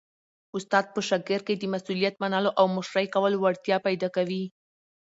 [0.57, 4.43] استاد په شاګرد کي د مسؤلیت منلو او مشرۍ کولو وړتیا پیدا کوي.